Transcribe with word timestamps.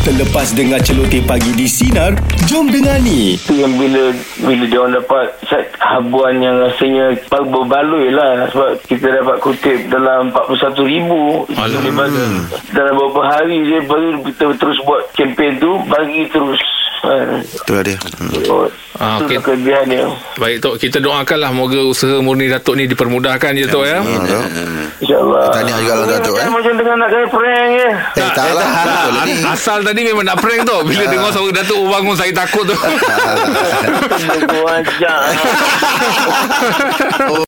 Terlepas 0.00 0.56
dengar 0.56 0.80
celoteh 0.80 1.20
pagi 1.28 1.52
di 1.52 1.68
Sinar, 1.68 2.16
jom 2.48 2.72
dengar 2.72 2.96
ni. 3.04 3.36
Itu 3.36 3.52
yang 3.52 3.76
bila 3.76 4.16
bila 4.40 4.64
dia 4.64 4.80
orang 4.80 4.96
dapat 4.96 5.26
set 5.44 5.76
habuan 5.76 6.40
yang 6.40 6.56
rasanya 6.56 7.20
berbaloi 7.28 8.08
lah 8.08 8.48
sebab 8.48 8.80
kita 8.88 9.12
dapat 9.20 9.36
kutip 9.44 9.92
dalam 9.92 10.32
41 10.32 10.72
ribu 10.88 11.44
Alah. 11.52 11.84
dalam 12.72 12.94
beberapa 12.96 13.22
hari 13.28 13.60
je 13.68 13.78
baru 13.84 14.24
kita 14.24 14.56
terus 14.56 14.80
buat 14.88 15.04
kempen 15.12 15.60
tu 15.60 15.76
bagi 15.84 16.32
terus 16.32 16.62
ha. 17.02 17.12
Itu 17.40 17.70
lah 17.72 17.82
dia. 17.82 17.96
Hmm. 18.18 18.68
Ah, 19.00 19.16
lah 19.16 19.40
kelebihan 19.40 19.88
dia 19.88 20.04
Baik 20.36 20.60
Tok 20.60 20.76
Kita 20.76 21.00
doakanlah 21.00 21.56
Moga 21.56 21.88
usaha 21.88 22.20
murni 22.20 22.52
Datuk 22.52 22.76
ni 22.76 22.84
Dipermudahkan 22.84 23.56
je 23.56 23.64
Tok 23.64 23.86
ya 23.86 23.96
insyaAllah 25.00 25.48
Tahniah 25.48 25.78
juga 25.80 25.94
lah, 25.96 26.06
Datuk, 26.18 26.36
eh. 26.36 26.48
macam 26.50 26.72
tengah 26.76 26.96
nak 26.98 27.08
kaya 27.08 27.26
prank 27.32 27.68
je 27.70 27.88
Eh, 28.20 28.28
tak 28.36 28.52
lah. 28.52 28.66
Betul 28.68 29.12
lah 29.16 29.24
ni. 29.24 29.34
Asal 29.46 29.78
tadi 29.80 30.00
memang 30.04 30.28
nak 30.28 30.36
prank 30.36 30.68
Tok 30.68 30.84
Bila 30.84 31.04
dengar 31.08 31.30
suara 31.32 31.48
Datuk 31.48 31.80
bangun 31.88 32.12
Saya 32.12 32.32
takut 32.34 32.64
tu 32.68 32.76
Tunggu 32.76 34.60
ajak 34.68 35.20